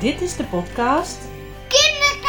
[0.00, 1.18] Dit is de podcast
[1.68, 2.28] Kinderkijk!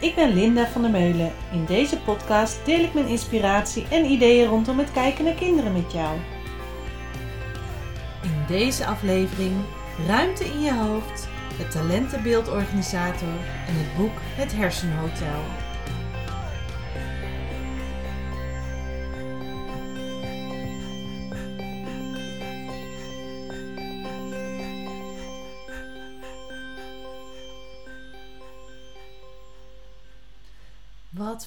[0.00, 1.32] Ik ben Linda van der Meulen.
[1.52, 5.92] In deze podcast deel ik mijn inspiratie en ideeën rondom het kijken naar kinderen met
[5.92, 6.18] jou.
[8.22, 9.52] In deze aflevering
[10.06, 13.28] Ruimte in je hoofd, het talentenbeeldorganisator
[13.68, 15.61] en het boek Het Hersenhotel.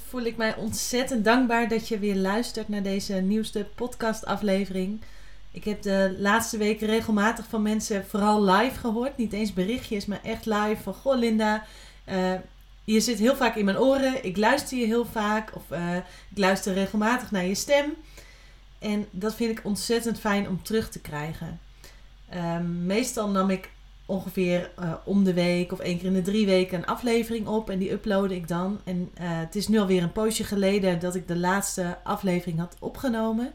[0.08, 5.02] Voel ik mij ontzettend dankbaar dat je weer luistert naar deze nieuwste podcastaflevering.
[5.52, 9.18] Ik heb de laatste weken regelmatig van mensen vooral live gehoord.
[9.18, 10.94] Niet eens berichtjes, maar echt live van...
[10.94, 11.64] Goh Linda,
[12.04, 12.34] eh,
[12.84, 14.26] je zit heel vaak in mijn oren.
[14.26, 15.56] Ik luister je heel vaak.
[15.56, 15.96] Of eh,
[16.30, 17.94] ik luister regelmatig naar je stem.
[18.80, 21.60] En dat vind ik ontzettend fijn om terug te krijgen.
[22.30, 23.70] Ehm, meestal nam ik
[24.06, 27.70] ongeveer uh, om de week of één keer in de drie weken een aflevering op.
[27.70, 28.80] En die uploadde ik dan.
[28.84, 32.76] En uh, het is nu alweer een poosje geleden dat ik de laatste aflevering had
[32.80, 33.54] opgenomen.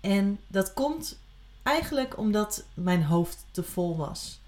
[0.00, 1.18] En dat komt
[1.62, 4.40] eigenlijk omdat mijn hoofd te vol was.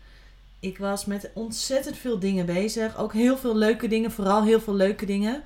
[0.61, 2.97] Ik was met ontzettend veel dingen bezig.
[2.97, 5.43] Ook heel veel leuke dingen, vooral heel veel leuke dingen.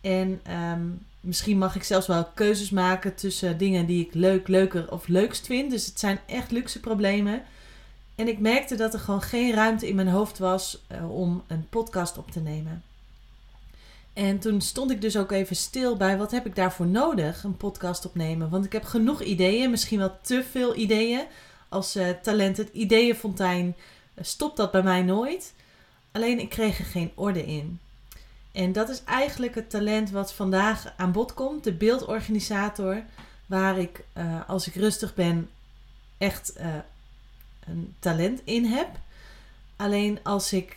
[0.00, 0.40] En
[0.72, 5.08] um, misschien mag ik zelfs wel keuzes maken tussen dingen die ik leuk, leuker of
[5.08, 5.70] leukst vind.
[5.70, 7.42] Dus het zijn echt luxe problemen.
[8.18, 11.68] En ik merkte dat er gewoon geen ruimte in mijn hoofd was uh, om een
[11.68, 12.82] podcast op te nemen.
[14.12, 17.56] En toen stond ik dus ook even stil bij wat heb ik daarvoor nodig, een
[17.56, 18.48] podcast opnemen.
[18.50, 21.26] Want ik heb genoeg ideeën, misschien wel te veel ideeën.
[21.68, 25.54] Als uh, talent het ideeënfontein uh, stopt dat bij mij nooit.
[26.12, 27.80] Alleen ik kreeg er geen orde in.
[28.52, 33.02] En dat is eigenlijk het talent wat vandaag aan bod komt, de beeldorganisator.
[33.46, 34.04] Waar ik,
[34.46, 35.50] als ik rustig ben,
[36.18, 36.52] echt
[37.70, 38.88] een talent in heb.
[39.76, 40.76] Alleen als ik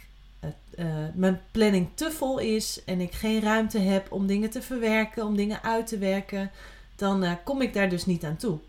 [0.75, 5.25] uh, mijn planning te vol is en ik geen ruimte heb om dingen te verwerken,
[5.25, 6.51] om dingen uit te werken,
[6.95, 8.59] dan uh, kom ik daar dus niet aan toe.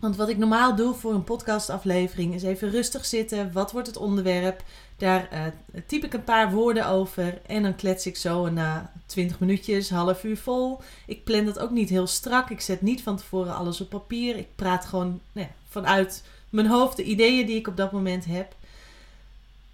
[0.00, 3.52] Want wat ik normaal doe voor een podcastaflevering is even rustig zitten.
[3.52, 4.62] Wat wordt het onderwerp?
[4.96, 5.42] Daar uh,
[5.86, 10.24] typ ik een paar woorden over en dan klets ik zo na 20 minuutjes, half
[10.24, 10.80] uur vol.
[11.06, 12.50] Ik plan dat ook niet heel strak.
[12.50, 14.36] Ik zet niet van tevoren alles op papier.
[14.36, 18.24] Ik praat gewoon nou ja, vanuit mijn hoofd, de ideeën die ik op dat moment
[18.24, 18.56] heb.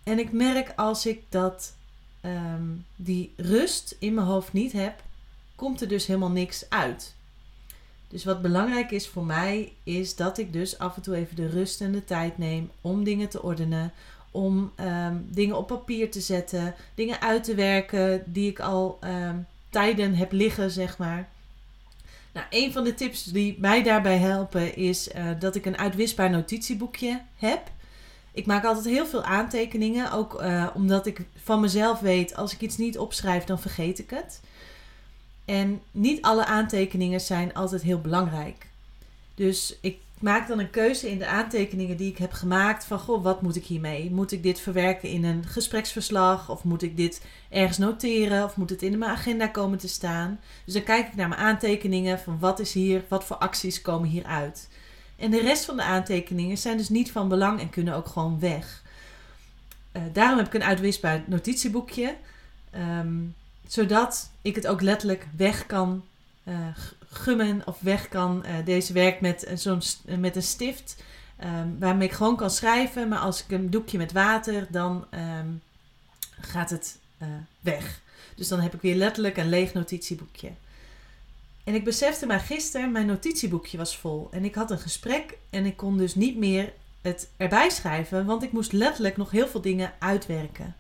[0.03, 1.75] En ik merk als ik dat,
[2.25, 5.03] um, die rust in mijn hoofd niet heb,
[5.55, 7.15] komt er dus helemaal niks uit.
[8.09, 11.49] Dus wat belangrijk is voor mij, is dat ik dus af en toe even de
[11.49, 13.93] rust en de tijd neem om dingen te ordenen.
[14.31, 19.47] Om um, dingen op papier te zetten, dingen uit te werken die ik al um,
[19.71, 21.29] tijden heb liggen, zeg maar.
[22.35, 26.31] Nou, een van de tips die mij daarbij helpen is uh, dat ik een uitwisbaar
[26.31, 27.71] notitieboekje heb.
[28.33, 32.61] Ik maak altijd heel veel aantekeningen, ook uh, omdat ik van mezelf weet, als ik
[32.61, 34.41] iets niet opschrijf, dan vergeet ik het.
[35.45, 38.67] En niet alle aantekeningen zijn altijd heel belangrijk.
[39.35, 43.23] Dus ik maak dan een keuze in de aantekeningen die ik heb gemaakt van, goh,
[43.23, 44.11] wat moet ik hiermee?
[44.11, 46.51] Moet ik dit verwerken in een gespreksverslag?
[46.51, 48.45] Of moet ik dit ergens noteren?
[48.45, 50.41] Of moet het in mijn agenda komen te staan?
[50.65, 54.09] Dus dan kijk ik naar mijn aantekeningen van, wat is hier, wat voor acties komen
[54.09, 54.69] hieruit?
[55.17, 58.41] En de rest van de aantekeningen zijn dus niet van belang en kunnen ook gewoon
[58.41, 58.83] weg.
[59.93, 62.15] Uh, daarom heb ik een uitwisbaar notitieboekje.
[62.77, 63.35] Um,
[63.67, 66.05] zodat ik het ook letterlijk weg kan
[66.45, 66.55] uh,
[67.15, 68.45] gummen of weg kan.
[68.47, 69.83] Uh, deze werkt met, zo'n,
[70.19, 71.03] met een stift.
[71.45, 73.09] Um, waarmee ik gewoon kan schrijven.
[73.09, 75.07] Maar als ik een doekje met water, dan
[75.39, 75.63] um,
[76.41, 76.99] gaat het
[77.61, 78.01] weg.
[78.35, 80.51] Dus dan heb ik weer letterlijk een leeg notitieboekje.
[81.65, 84.29] En ik besefte maar gisteren, mijn notitieboekje was vol.
[84.31, 86.73] En ik had een gesprek en ik kon dus niet meer
[87.03, 90.77] het erbij schrijven, want ik moest letterlijk nog heel veel dingen uitwerken.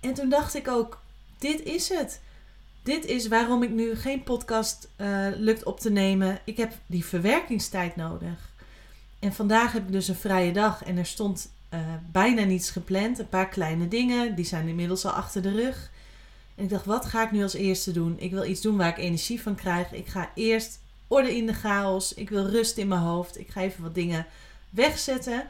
[0.00, 1.00] En toen dacht ik ook,
[1.38, 2.20] dit is het.
[2.82, 6.38] Dit is waarom ik nu geen podcast uh, lukt op te nemen.
[6.44, 8.50] Ik heb die verwerkingstijd nodig.
[9.18, 11.80] En vandaag heb ik dus een vrije dag en er stond uh,
[12.12, 13.18] bijna niets gepland.
[13.18, 15.90] Een paar kleine dingen, die zijn inmiddels al achter de rug.
[16.54, 18.16] En ik dacht, wat ga ik nu als eerste doen?
[18.18, 19.92] Ik wil iets doen waar ik energie van krijg.
[19.92, 22.14] Ik ga eerst orde in de chaos.
[22.14, 23.38] Ik wil rust in mijn hoofd.
[23.38, 24.26] Ik ga even wat dingen
[24.70, 25.46] wegzetten.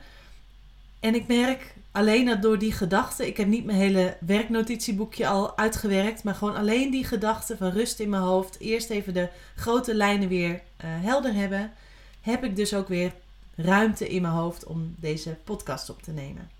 [1.00, 5.58] En ik merk alleen dat door die gedachte, ik heb niet mijn hele werknotitieboekje al
[5.58, 9.94] uitgewerkt, maar gewoon alleen die gedachte van rust in mijn hoofd, eerst even de grote
[9.94, 11.72] lijnen weer uh, helder hebben,
[12.20, 13.12] heb ik dus ook weer
[13.54, 16.50] ruimte in mijn hoofd om deze podcast op te nemen.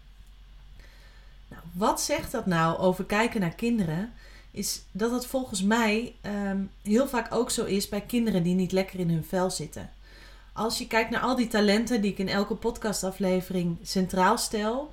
[1.49, 4.13] Nou, wat zegt dat nou over kijken naar kinderen?
[4.51, 8.73] Is dat het volgens mij um, heel vaak ook zo is bij kinderen die niet
[8.73, 9.91] lekker in hun vel zitten.
[10.52, 14.93] Als je kijkt naar al die talenten die ik in elke podcastaflevering centraal stel.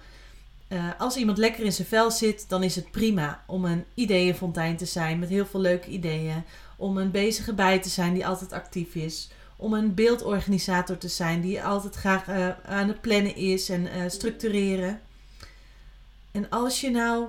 [0.67, 4.77] Uh, als iemand lekker in zijn vel zit, dan is het prima om een ideeënfontein
[4.77, 6.43] te zijn met heel veel leuke ideeën.
[6.75, 9.29] Om een bezige bij te zijn die altijd actief is.
[9.55, 13.89] Om een beeldorganisator te zijn die altijd graag uh, aan het plannen is en uh,
[14.07, 15.01] structureren.
[16.31, 17.27] En als je nou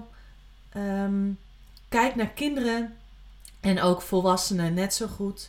[0.77, 1.39] um,
[1.89, 2.97] kijkt naar kinderen
[3.61, 5.49] en ook volwassenen net zo goed.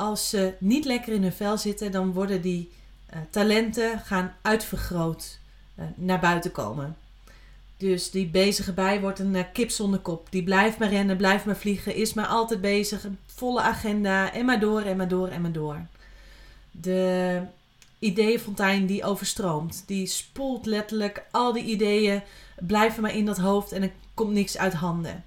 [0.00, 2.70] Als ze niet lekker in hun vel zitten, dan worden die
[3.10, 5.38] uh, talenten gaan uitvergroot
[5.78, 6.96] uh, naar buiten komen.
[7.76, 10.26] Dus die bezige bij wordt een uh, kip zonder kop.
[10.30, 13.06] Die blijft maar rennen, blijft maar vliegen, is maar altijd bezig.
[13.26, 15.86] Volle agenda en maar door en maar door en maar door.
[16.70, 17.40] De
[17.98, 19.82] ideeënfontein die overstroomt.
[19.86, 22.22] Die spoelt letterlijk al die ideeën,
[22.58, 25.24] blijven maar in dat hoofd en er komt niks uit handen.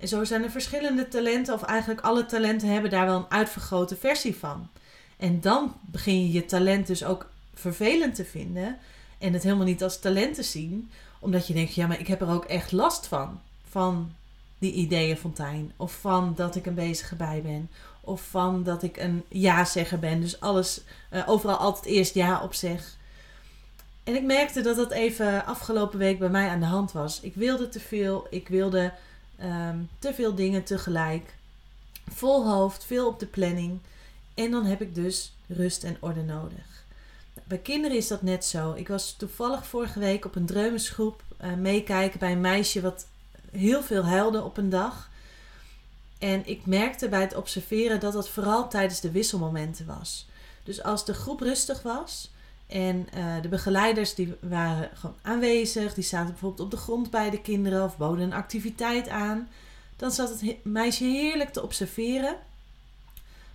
[0.00, 3.96] En zo zijn er verschillende talenten, of eigenlijk alle talenten hebben daar wel een uitvergrote
[3.96, 4.68] versie van.
[5.16, 8.78] En dan begin je je talent dus ook vervelend te vinden
[9.18, 12.20] en het helemaal niet als talent te zien, omdat je denkt, ja, maar ik heb
[12.20, 13.40] er ook echt last van.
[13.68, 14.12] Van
[14.58, 17.70] die ideeënfontein, of van dat ik een bezige bij ben,
[18.00, 20.20] of van dat ik een ja-zegger ben.
[20.20, 20.80] Dus alles,
[21.12, 22.96] uh, overal altijd eerst ja op zeg.
[24.04, 27.20] En ik merkte dat dat even afgelopen week bij mij aan de hand was.
[27.20, 28.92] Ik wilde te veel, ik wilde
[29.42, 31.34] um, te veel dingen tegelijk.
[32.08, 33.80] Vol hoofd, veel op de planning.
[34.34, 36.84] En dan heb ik dus rust en orde nodig.
[37.44, 38.72] Bij kinderen is dat net zo.
[38.72, 43.06] Ik was toevallig vorige week op een dreumesgroep uh, meekijken bij een meisje wat
[43.50, 45.10] heel veel huilde op een dag.
[46.18, 50.28] En ik merkte bij het observeren dat dat vooral tijdens de wisselmomenten was.
[50.62, 52.30] Dus als de groep rustig was
[52.70, 57.30] en uh, de begeleiders die waren gewoon aanwezig, die zaten bijvoorbeeld op de grond bij
[57.30, 59.48] de kinderen of boden een activiteit aan,
[59.96, 62.36] dan zat het meisje heerlijk te observeren.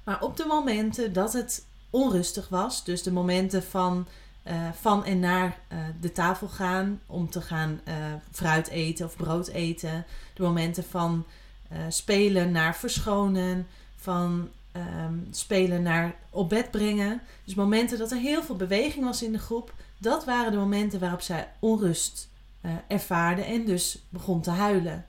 [0.03, 4.07] Maar op de momenten dat het onrustig was, dus de momenten van,
[4.47, 7.81] uh, van en naar uh, de tafel gaan om te gaan
[8.31, 11.25] fruit eten of brood eten, de momenten van
[11.89, 17.21] spelen naar verschonen, van um, spelen naar op bed brengen.
[17.43, 20.99] Dus momenten dat er heel veel beweging was in de groep, dat waren de momenten
[20.99, 22.29] waarop zij onrust
[22.61, 25.05] uh, ervaarde en dus begon te huilen.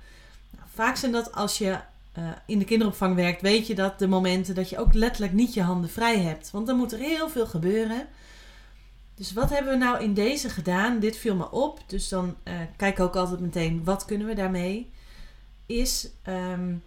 [0.51, 1.79] Nou, vaak zijn dat als je
[2.19, 5.55] uh, in de kinderopvang werkt, weet je dat de momenten dat je ook letterlijk niet
[5.55, 6.51] je handen vrij hebt.
[6.51, 8.07] Want dan moet er heel veel gebeuren.
[9.15, 10.99] Dus wat hebben we nou in deze gedaan?
[10.99, 11.81] Dit viel me op.
[11.87, 14.91] Dus dan uh, kijk ook altijd meteen, wat kunnen we daarmee?
[15.67, 16.83] is um,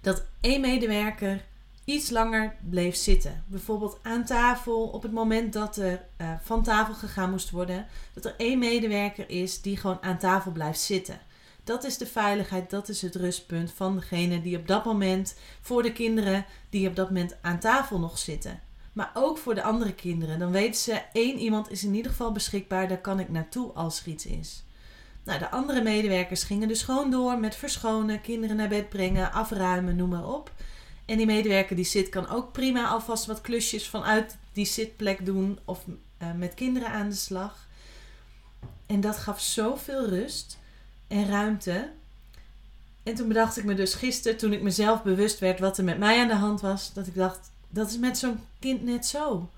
[0.00, 1.44] dat één medewerker
[1.92, 3.44] iets langer bleef zitten.
[3.46, 7.86] Bijvoorbeeld aan tafel op het moment dat er uh, van tafel gegaan moest worden.
[8.14, 11.20] Dat er één medewerker is die gewoon aan tafel blijft zitten.
[11.64, 15.82] Dat is de veiligheid, dat is het rustpunt van degene die op dat moment voor
[15.82, 18.60] de kinderen die op dat moment aan tafel nog zitten.
[18.92, 20.38] Maar ook voor de andere kinderen.
[20.38, 24.00] Dan weten ze, één iemand is in ieder geval beschikbaar, daar kan ik naartoe als
[24.00, 24.64] er iets is.
[25.24, 29.96] Nou, de andere medewerkers gingen dus gewoon door met verschonen, kinderen naar bed brengen, afruimen,
[29.96, 30.52] noem maar op.
[31.10, 35.58] En die medewerker die zit kan ook prima alvast wat klusjes vanuit die zitplek doen
[35.64, 35.84] of
[36.22, 37.68] uh, met kinderen aan de slag.
[38.86, 40.58] En dat gaf zoveel rust
[41.08, 41.90] en ruimte.
[43.02, 45.98] En toen bedacht ik me dus gisteren, toen ik mezelf bewust werd wat er met
[45.98, 49.50] mij aan de hand was, dat ik dacht, dat is met zo'n kind net zo.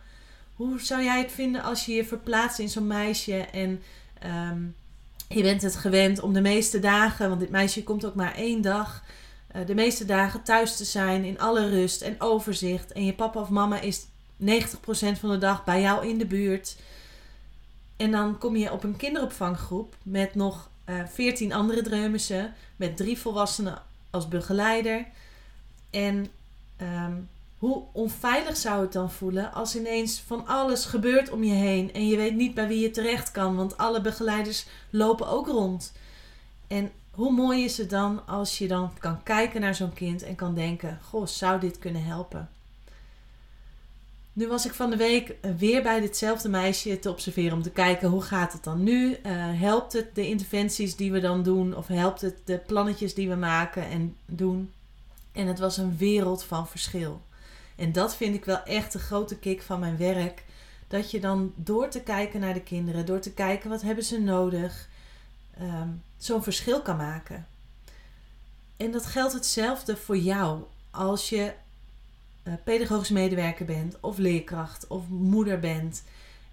[0.54, 3.82] Hoe zou jij het vinden als je je verplaatst in zo'n meisje en
[4.24, 4.74] um,
[5.28, 8.62] je bent het gewend om de meeste dagen, want dit meisje komt ook maar één
[8.62, 9.04] dag,
[9.66, 12.92] de meeste dagen thuis te zijn in alle rust en overzicht.
[12.92, 14.06] En je papa of mama is 90%
[15.18, 16.76] van de dag bij jou in de buurt.
[17.96, 22.96] En dan kom je op een kinderopvanggroep met nog uh, eh, 14 andere dreumissen, met
[22.96, 25.06] drie volwassenen als begeleider.
[25.90, 26.26] En
[26.80, 27.28] um,
[27.58, 32.06] hoe onveilig zou het dan voelen als ineens van alles gebeurt om je heen en
[32.06, 35.92] je weet niet bij wie je terecht kan, want alle begeleiders lopen ook rond.
[36.66, 40.34] En hoe mooi is het dan als je dan kan kijken naar zo'n kind en
[40.34, 42.48] kan denken: Goh, zou dit kunnen helpen?
[44.32, 48.08] Nu was ik van de week weer bij ditzelfde meisje te observeren om te kijken
[48.08, 49.08] hoe gaat het dan nu?
[49.08, 49.16] Uh,
[49.60, 53.34] helpt het de interventies die we dan doen of helpt het de plannetjes die we
[53.34, 54.72] maken en doen?
[55.32, 57.20] En het was een wereld van verschil.
[57.76, 60.44] En dat vind ik wel echt de grote kick van mijn werk.
[60.88, 64.20] Dat je dan door te kijken naar de kinderen, door te kijken wat hebben ze
[64.20, 64.88] nodig,
[65.62, 67.46] um, zo'n verschil kan maken.
[68.76, 71.52] En dat geldt hetzelfde voor jou als je
[72.44, 76.02] uh, pedagogisch medewerker bent, of leerkracht, of moeder bent.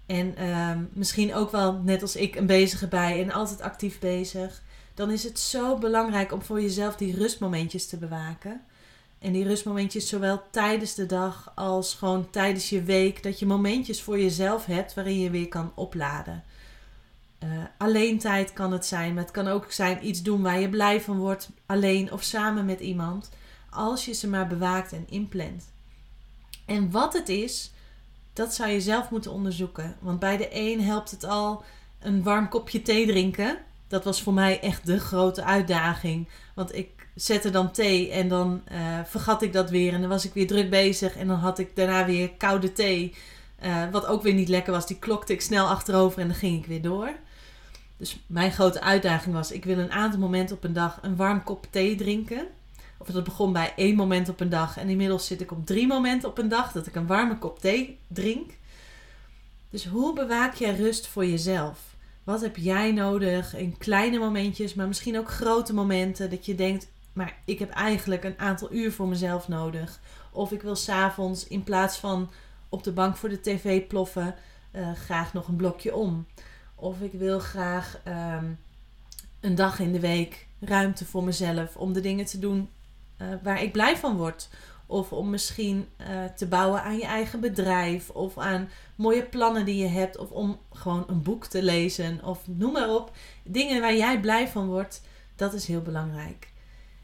[0.06, 4.62] En um, misschien ook wel, net als ik, een bezige bij en altijd actief bezig.
[4.94, 8.60] Dan is het zo belangrijk om voor jezelf die rustmomentjes te bewaken.
[9.18, 13.22] En die rustmomentjes zowel tijdens de dag als gewoon tijdens je week.
[13.22, 16.44] Dat je momentjes voor jezelf hebt waarin je weer kan opladen.
[17.44, 20.68] Uh, alleen tijd kan het zijn, maar het kan ook zijn iets doen waar je
[20.68, 23.30] blij van wordt, alleen of samen met iemand,
[23.70, 25.72] als je ze maar bewaakt en inplant.
[26.66, 27.72] En wat het is,
[28.32, 29.96] dat zou je zelf moeten onderzoeken.
[30.00, 31.64] Want bij de een helpt het al
[32.00, 33.58] een warm kopje thee drinken.
[33.88, 36.28] Dat was voor mij echt de grote uitdaging.
[36.54, 39.92] Want ik zette dan thee en dan uh, vergat ik dat weer.
[39.92, 41.16] En dan was ik weer druk bezig.
[41.16, 43.14] En dan had ik daarna weer koude thee.
[43.64, 44.86] Uh, wat ook weer niet lekker was.
[44.86, 47.12] Die klokte ik snel achterover en dan ging ik weer door.
[48.00, 51.44] Dus mijn grote uitdaging was: ik wil een aantal momenten op een dag een warm
[51.44, 52.46] kop thee drinken.
[52.98, 54.76] Of dat begon bij één moment op een dag.
[54.76, 57.58] En inmiddels zit ik op drie momenten op een dag dat ik een warme kop
[57.58, 58.50] thee drink.
[59.70, 61.94] Dus hoe bewaak jij rust voor jezelf?
[62.24, 66.88] Wat heb jij nodig in kleine momentjes, maar misschien ook grote momenten dat je denkt:
[67.12, 70.00] maar ik heb eigenlijk een aantal uur voor mezelf nodig.
[70.30, 72.30] Of ik wil s'avonds in plaats van
[72.68, 74.34] op de bank voor de tv ploffen,
[74.72, 76.26] uh, graag nog een blokje om.
[76.80, 78.44] Of ik wil graag ehm,
[79.40, 82.68] een dag in de week ruimte voor mezelf om de dingen te doen
[83.22, 84.48] uh, waar ik blij van word.
[84.86, 86.06] Of om misschien uh,
[86.36, 88.10] te bouwen aan je eigen bedrijf.
[88.10, 90.16] Of aan mooie plannen die je hebt.
[90.16, 92.24] Of om gewoon een boek te lezen.
[92.24, 93.12] Of noem maar op.
[93.42, 95.02] Dingen waar jij blij van wordt.
[95.36, 96.48] Dat is heel belangrijk.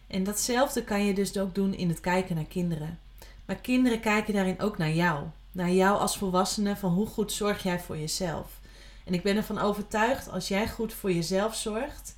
[0.07, 2.99] En datzelfde kan je dus ook doen in het kijken naar kinderen.
[3.45, 5.25] Maar kinderen kijken daarin ook naar jou.
[5.53, 8.61] Naar jou als volwassene van hoe goed zorg jij voor jezelf.
[9.07, 12.17] En ik ben ervan overtuigd, als jij goed voor jezelf zorgt,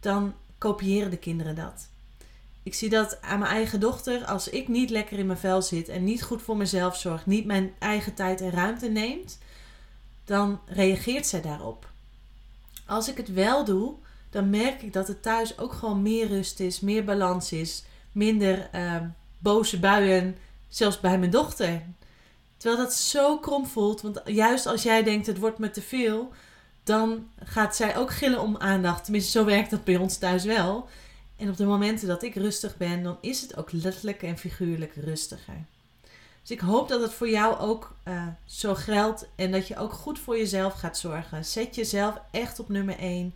[0.00, 1.88] dan kopiëren de kinderen dat.
[2.62, 4.24] Ik zie dat aan mijn eigen dochter.
[4.24, 7.44] Als ik niet lekker in mijn vel zit en niet goed voor mezelf zorg, niet
[7.44, 9.38] mijn eigen tijd en ruimte neemt,
[10.24, 11.90] dan reageert zij daarop.
[12.86, 13.94] Als ik het wel doe,
[14.30, 18.68] dan merk ik dat het thuis ook gewoon meer rust is, meer balans is, minder
[18.74, 18.96] uh,
[19.38, 20.36] boze buien,
[20.68, 21.82] zelfs bij mijn dochter.
[22.58, 26.32] Terwijl dat zo krom voelt, want juist als jij denkt het wordt me te veel,
[26.84, 29.04] dan gaat zij ook gillen om aandacht.
[29.04, 30.88] Tenminste, zo werkt dat bij ons thuis wel.
[31.36, 34.94] En op de momenten dat ik rustig ben, dan is het ook letterlijk en figuurlijk
[34.94, 35.64] rustiger.
[36.40, 39.92] Dus ik hoop dat het voor jou ook uh, zo geldt en dat je ook
[39.92, 41.44] goed voor jezelf gaat zorgen.
[41.44, 43.34] Zet jezelf echt op nummer 1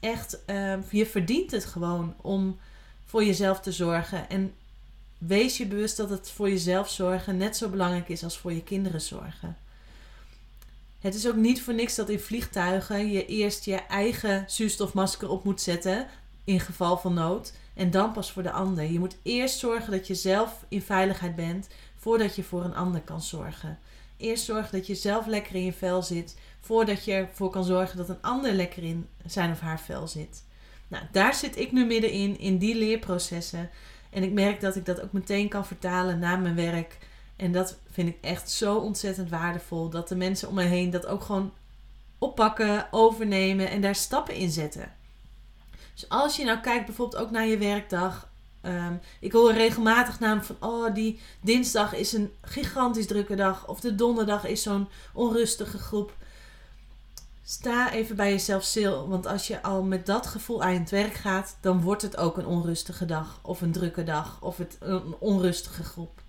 [0.00, 2.58] echt, uh, je verdient het gewoon om
[3.04, 4.28] voor jezelf te zorgen.
[4.28, 4.54] En
[5.18, 8.62] wees je bewust dat het voor jezelf zorgen net zo belangrijk is als voor je
[8.62, 9.56] kinderen zorgen.
[11.00, 15.44] Het is ook niet voor niks dat in vliegtuigen je eerst je eigen zuurstofmasker op
[15.44, 16.06] moet zetten
[16.44, 18.84] in geval van nood en dan pas voor de ander.
[18.84, 23.00] Je moet eerst zorgen dat je zelf in veiligheid bent voordat je voor een ander
[23.00, 23.78] kan zorgen.
[24.16, 27.96] Eerst zorgen dat je zelf lekker in je vel zit voordat je ervoor kan zorgen
[27.96, 30.42] dat een ander lekker in zijn of haar vel zit.
[30.88, 33.70] Nou, daar zit ik nu middenin, in die leerprocessen.
[34.16, 36.98] En ik merk dat ik dat ook meteen kan vertalen naar mijn werk.
[37.36, 39.88] En dat vind ik echt zo ontzettend waardevol.
[39.88, 41.52] Dat de mensen om me heen dat ook gewoon
[42.18, 44.92] oppakken, overnemen en daar stappen in zetten.
[45.94, 48.28] Dus als je nou kijkt bijvoorbeeld ook naar je werkdag.
[48.60, 53.68] Ehm, ik hoor regelmatig namelijk van, oh, die dinsdag is een gigantisch drukke dag.
[53.68, 56.12] Of de donderdag is zo'n onrustige groep.
[57.48, 59.08] Sta even bij jezelf stil.
[59.08, 62.36] Want als je al met dat gevoel aan het werk gaat, dan wordt het ook
[62.36, 63.38] een onrustige dag.
[63.42, 64.38] Of een drukke dag.
[64.40, 66.22] Of het, een onrustige groep.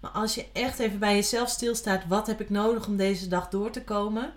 [0.00, 3.48] Maar als je echt even bij jezelf stilstaat, wat heb ik nodig om deze dag
[3.48, 4.32] door te komen?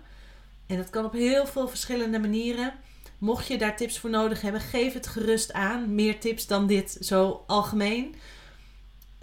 [0.66, 2.74] En dat kan op heel veel verschillende manieren.
[3.18, 5.94] Mocht je daar tips voor nodig hebben, geef het gerust aan.
[5.94, 8.14] Meer tips dan dit, zo algemeen.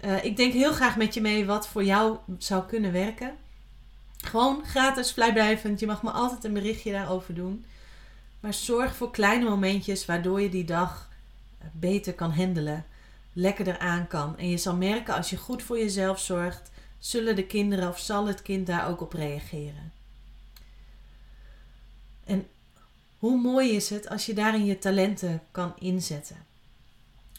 [0.04, 3.36] Uh, ik denk heel graag met je mee wat voor jou zou kunnen werken.
[4.36, 5.80] Gewoon gratis, vrijblijvend.
[5.80, 7.64] Je mag me altijd een berichtje daarover doen.
[8.40, 11.08] Maar zorg voor kleine momentjes waardoor je die dag
[11.72, 12.84] beter kan handelen.
[13.32, 14.38] Lekkerder aan kan.
[14.38, 18.26] En je zal merken als je goed voor jezelf zorgt, zullen de kinderen of zal
[18.26, 19.92] het kind daar ook op reageren.
[22.24, 22.46] En
[23.18, 26.36] hoe mooi is het als je daarin je talenten kan inzetten?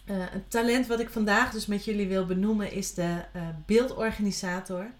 [0.05, 4.91] Uh, een talent wat ik vandaag dus met jullie wil benoemen is de uh, beeldorganisator.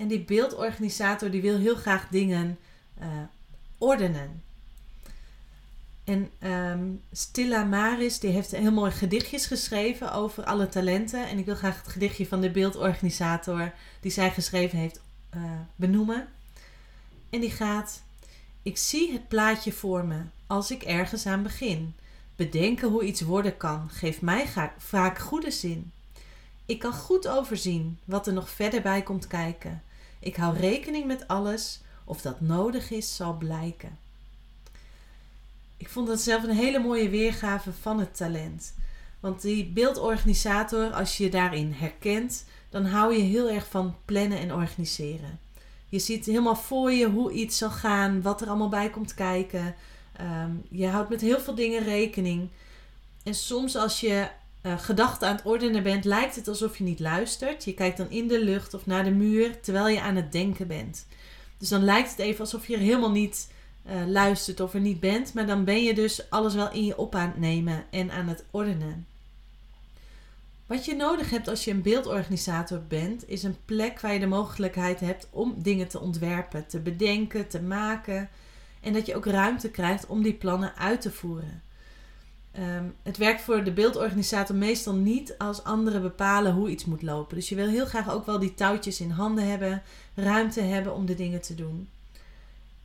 [0.00, 2.58] En die beeldorganisator die wil heel graag dingen
[3.00, 3.06] uh,
[3.78, 4.42] ordenen.
[6.04, 11.28] En um, Stilla Maris die heeft heel mooi gedichtjes geschreven over alle talenten.
[11.28, 15.00] En ik wil graag het gedichtje van de beeldorganisator die zij geschreven heeft
[15.36, 15.42] uh,
[15.76, 16.28] benoemen.
[17.30, 18.02] En die gaat:
[18.62, 21.94] Ik zie het plaatje voor me als ik ergens aan begin.
[22.36, 24.46] Bedenken hoe iets worden kan geeft mij
[24.78, 25.92] vaak goede zin.
[26.66, 29.82] Ik kan goed overzien wat er nog verder bij komt kijken.
[30.20, 31.80] Ik hou rekening met alles.
[32.04, 33.98] Of dat nodig is, zal blijken.
[35.76, 38.74] Ik vond dat zelf een hele mooie weergave van het talent.
[39.20, 44.38] Want die beeldorganisator, als je je daarin herkent, dan hou je heel erg van plannen
[44.38, 45.38] en organiseren.
[45.88, 49.74] Je ziet helemaal voor je hoe iets zal gaan, wat er allemaal bij komt kijken.
[50.16, 52.48] Ehm, je houdt met heel veel dingen rekening.
[53.22, 54.28] En soms als je
[54.62, 57.64] uh, gedachten aan het ordenen bent, lijkt het alsof je niet luistert.
[57.64, 60.66] Je kijkt dan in de lucht of naar de muur terwijl je aan het denken
[60.66, 61.06] bent.
[61.58, 63.50] Dus dan lijkt het even alsof je er helemaal niet
[63.86, 65.34] uh, luistert of er niet bent.
[65.34, 68.28] Maar dan ben je dus alles wel in je op aan het nemen en aan
[68.28, 69.06] het ordenen.
[70.66, 74.26] Wat je nodig hebt als je een beeldorganisator bent, is een plek waar je de
[74.26, 78.28] mogelijkheid hebt om dingen te ontwerpen, te bedenken, te maken.
[78.80, 81.62] En dat je ook ruimte krijgt om die plannen uit te voeren.
[82.52, 87.36] Ehm, het werkt voor de beeldorganisator meestal niet als anderen bepalen hoe iets moet lopen.
[87.36, 89.82] Dus je wil heel graag ook wel die touwtjes in handen hebben,
[90.14, 91.88] ruimte hebben om de dingen te doen.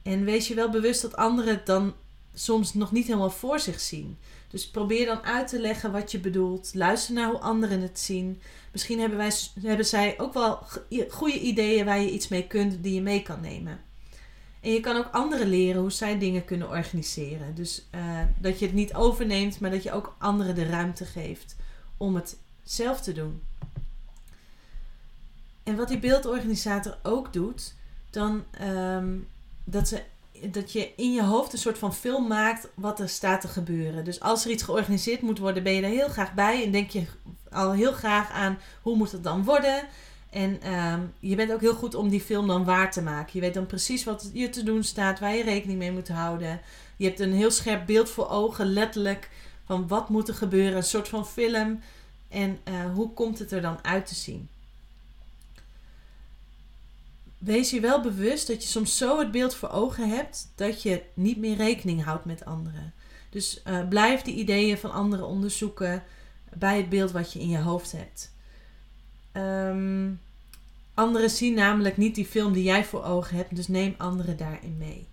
[0.03, 1.93] En wees je wel bewust dat anderen het dan
[2.33, 4.17] soms nog niet helemaal voor zich zien.
[4.49, 6.71] Dus probeer dan uit te leggen wat je bedoelt.
[6.73, 8.41] Luister naar hoe anderen het zien.
[8.71, 9.31] Misschien hebben, wij,
[9.61, 10.59] hebben zij ook wel
[11.09, 13.79] goede ideeën waar je iets mee kunt, die je mee kan nemen.
[14.65, 17.55] En je kan ook anderen leren hoe zij dingen kunnen organiseren.
[17.55, 21.55] Dus uh, dat je het niet overneemt, maar dat je ook anderen de ruimte geeft
[21.97, 23.41] om het zelf te doen.
[25.63, 27.73] En wat die beeldorganisator ook doet,
[28.09, 29.27] dan um,
[29.63, 30.01] dat, ze,
[30.41, 34.05] dat je in je hoofd een soort van film maakt wat er staat te gebeuren.
[34.05, 36.89] Dus als er iets georganiseerd moet worden, ben je er heel graag bij en denk
[36.89, 37.05] je
[37.51, 39.87] al heel graag aan hoe moet het dan worden.
[40.35, 43.31] En um, je bent ook heel goed om die film dan waar te maken.
[43.33, 46.61] Je weet dan precies wat je te doen staat, waar je rekening mee moet houden.
[46.97, 49.29] Je hebt een heel scherp beeld voor ogen, letterlijk,
[49.65, 50.77] van wat moet er gebeuren.
[50.77, 51.79] Een soort van film.
[52.29, 54.49] En uh, hoe komt het er dan uit te zien?
[57.37, 61.03] Wees je wel bewust dat je soms zo het beeld voor ogen hebt dat je
[61.13, 62.93] niet meer rekening houdt met anderen.
[63.29, 66.03] Dus uh, blijf die ideeën van anderen onderzoeken
[66.53, 68.33] bij het beeld wat je in je hoofd hebt.
[69.37, 70.19] Um,
[70.95, 74.75] Anderen zien namelijk niet die film die jij voor ogen hebt, dus neem anderen daarin
[74.77, 75.07] mee.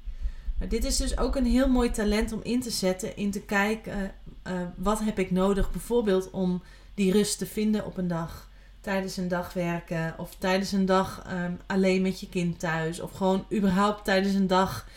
[0.58, 3.40] Maar dit is dus ook een heel mooi talent om in te zetten, in te
[3.40, 4.14] kijken
[4.46, 6.62] uh, wat heb ik nodig, bijvoorbeeld om
[6.94, 8.50] die rust te vinden op een dag.
[8.80, 13.00] Tijdens een dag werken of tijdens een dag um, alleen met je kind thuis.
[13.00, 14.88] Of gewoon überhaupt tijdens een dag,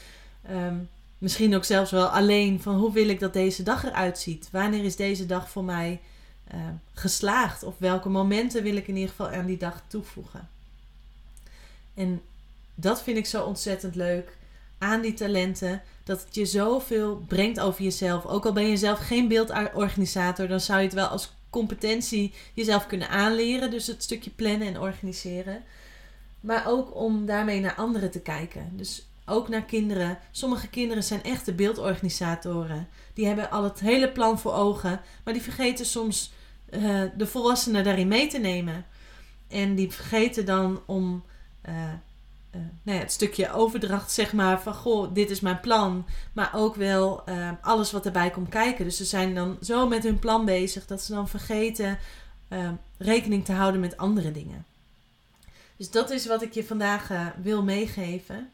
[0.51, 4.49] um, misschien ook zelfs wel alleen, van hoe wil ik dat deze dag eruit ziet?
[4.51, 6.01] Wanneer is deze dag voor mij
[6.53, 6.59] uh,
[6.93, 7.63] geslaagd?
[7.63, 10.54] Of welke momenten wil ik in ieder geval aan die dag toevoegen?
[11.95, 12.21] En
[12.75, 14.37] dat vind ik zo ontzettend leuk
[14.77, 15.81] aan die talenten.
[16.03, 18.25] Dat het je zoveel brengt over jezelf.
[18.25, 22.87] Ook al ben je zelf geen beeldorganisator, dan zou je het wel als competentie jezelf
[22.87, 23.71] kunnen aanleren.
[23.71, 25.63] Dus het stukje plannen en organiseren.
[26.39, 28.71] Maar ook om daarmee naar anderen te kijken.
[28.73, 30.17] Dus ook naar kinderen.
[30.31, 32.87] Sommige kinderen zijn echte beeldorganisatoren.
[33.13, 35.01] Die hebben al het hele plan voor ogen.
[35.23, 36.33] Maar die vergeten soms
[36.69, 38.85] uh, de volwassenen daarin mee te nemen.
[39.47, 41.23] En die vergeten dan om
[42.83, 46.05] nou ja, het stukje overdracht, zeg maar, van goh, dit is mijn plan.
[46.33, 48.85] Maar ook wel uh, alles wat erbij komt kijken.
[48.85, 51.99] Dus ze zijn dan zo met hun plan bezig dat ze dan vergeten
[52.97, 54.65] rekening te houden met andere dingen.
[55.77, 57.09] Dus dat is wat ik je vandaag
[57.41, 58.49] wil meegeven.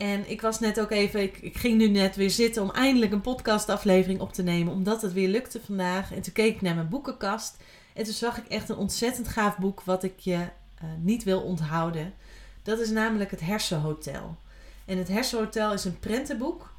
[0.00, 3.12] En ik was net ook even, ik, ik, ging nu net weer zitten om eindelijk
[3.12, 6.12] een podcastaflevering op te nemen, omdat het weer lukte vandaag.
[6.12, 7.56] En toen keek ik naar mijn boekenkast
[7.94, 10.46] en toen zag ik echt een ontzettend gaaf boek wat ik je
[10.82, 12.14] uh, niet wil onthouden.
[12.62, 14.36] Dat is namelijk het Hersenhotel.
[14.84, 16.72] En het Hersenhotel is een prentenboek.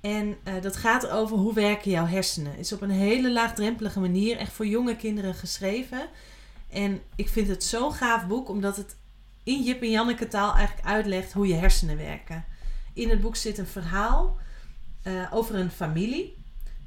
[0.00, 2.50] En uh, dat gaat over hoe werken jouw hersenen.
[2.50, 6.08] Het is op een hele laagdrempelige manier, echt voor jonge kinderen geschreven.
[6.68, 8.96] En ik vind het zo'n gaaf boek, omdat het
[9.42, 12.44] in Jip en Janneke taal eigenlijk uitlegt hoe je hersenen werken.
[12.92, 14.36] In het boek zit een verhaal
[15.04, 16.36] uh, over een familie,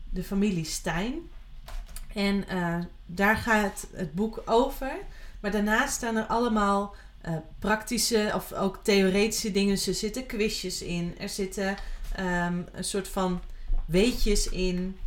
[0.10, 1.14] de familie Stijn.
[2.14, 2.46] En
[3.06, 4.92] daar gaat het boek over.
[5.44, 6.96] Maar daarnaast staan er allemaal
[7.28, 9.74] uh, praktische of ook theoretische dingen.
[9.74, 11.16] Dus er zitten quizjes in.
[11.20, 11.76] Er zitten
[12.20, 13.42] um, een soort van
[13.86, 14.98] weetjes in.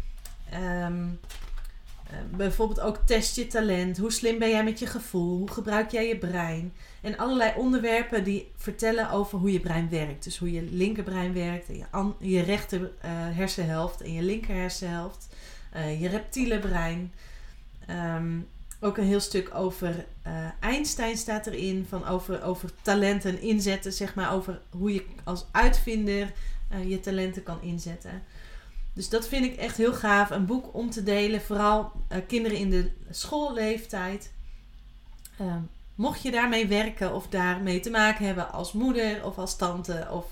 [0.54, 1.20] Um,
[2.10, 3.98] uh, bijvoorbeeld ook test je talent.
[3.98, 5.38] Hoe slim ben jij met je gevoel?
[5.38, 6.72] Hoe gebruik jij je brein?
[7.00, 10.24] En allerlei onderwerpen die vertellen over hoe je brein werkt.
[10.24, 11.68] Dus hoe je linkerbrein werkt.
[11.68, 15.28] En je, je rechter uh, hersenhelft en je linker hersenhelft.
[15.98, 17.12] je reptiele brein.
[17.90, 18.48] Um,
[18.86, 21.86] ook een heel stuk over uh, Einstein staat erin.
[21.88, 24.32] Van over, over talenten inzetten, zeg maar.
[24.32, 26.32] Over hoe je als uitvinder
[26.72, 28.22] uh, je talenten kan inzetten.
[28.92, 30.30] Dus dat vind ik echt heel gaaf.
[30.30, 31.40] Een boek om te delen.
[31.40, 34.32] Vooral uh, kinderen in de schoolleeftijd.
[35.38, 35.60] Ehm,
[35.94, 40.26] mocht je daarmee werken of daarmee te maken hebben als moeder of als tante of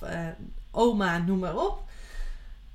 [0.70, 1.82] oma, noem maar op.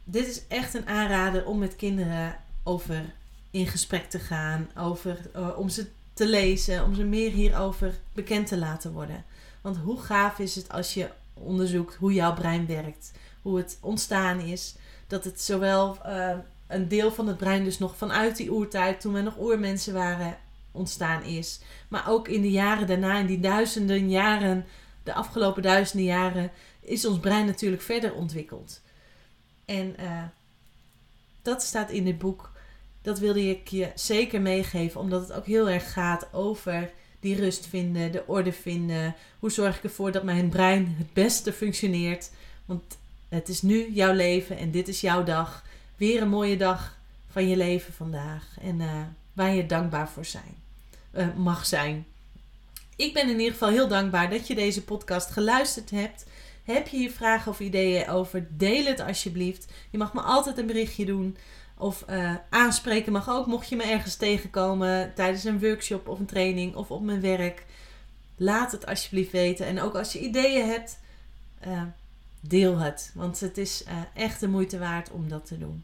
[0.03, 3.13] Dit is echt een aanrader om met kinderen over
[3.51, 8.47] in gesprek te gaan, over, eh, om ze te lezen, om ze meer hierover bekend
[8.47, 9.25] te laten worden.
[9.61, 14.39] Want hoe gaaf is het als je onderzoekt hoe jouw brein werkt, hoe het ontstaan
[14.39, 14.75] is,
[15.07, 16.31] dat het zowel uh,
[16.67, 20.37] een deel van het brein dus nog vanuit die oertijd, toen we nog oermensen waren,
[20.71, 21.59] ontstaan is.
[21.87, 24.65] Maar ook in de jaren daarna, in die duizenden jaren,
[25.03, 28.81] de afgelopen duizenden jaren, is ons brein natuurlijk verder ontwikkeld.
[29.65, 30.23] En uh,
[31.41, 32.48] dat staat in dit boek.
[33.01, 37.67] Dat wilde ik je zeker meegeven, omdat het ook heel erg gaat over die rust
[37.67, 39.15] vinden, de orde vinden.
[39.39, 42.31] Hoe zorg ik ervoor dat mijn brein het beste functioneert?
[42.65, 42.97] Want
[43.29, 45.63] het is nu jouw leven en dit is jouw dag.
[45.95, 46.97] Weer een mooie dag
[47.31, 48.57] van je leven vandaag.
[48.61, 49.01] En uh,
[49.33, 50.55] waar je dankbaar voor zijn,
[51.13, 52.05] uh, mag zijn.
[52.95, 56.25] Ik ben in ieder geval heel dankbaar dat je deze podcast geluisterd hebt.
[56.63, 58.47] Heb je hier vragen of ideeën over?
[58.49, 59.67] Deel het alsjeblieft.
[59.89, 61.37] Je mag me altijd een berichtje doen.
[61.81, 66.25] Of uh, aanspreken mag ook, mocht je me ergens tegenkomen tijdens een workshop of een
[66.25, 67.65] training of op mijn werk.
[68.35, 69.65] Laat het alsjeblieft weten.
[69.65, 70.99] En ook als je ideeën hebt,
[71.67, 71.81] uh,
[72.39, 73.11] deel het.
[73.13, 75.83] Want het is uh, echt de moeite waard om dat te doen.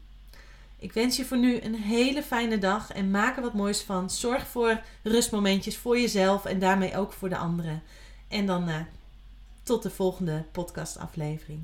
[0.78, 4.10] Ik wens je voor nu een hele fijne dag en maak er wat moois van.
[4.10, 7.82] Zorg voor rustmomentjes voor jezelf en daarmee ook voor de anderen.
[8.28, 8.86] En dan
[9.62, 11.60] tot de volgende podcastaflevering.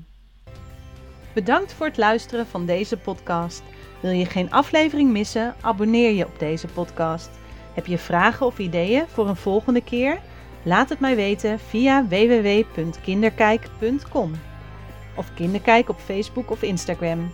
[1.33, 3.61] Bedankt voor het luisteren van deze podcast.
[4.03, 5.55] Wil je geen aflevering missen?
[5.61, 7.29] Abonneer je op deze podcast.
[7.73, 10.19] Heb je vragen of ideeën voor een volgende keer?
[10.63, 14.31] Laat het mij weten via www.kinderkijk.com
[15.15, 17.31] of Kinderkijk op Facebook of Instagram.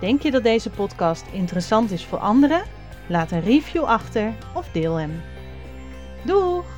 [0.00, 2.62] Denk je dat deze podcast interessant is voor anderen?
[3.06, 5.22] Laat een review achter of deel hem.
[6.24, 6.75] Doeg!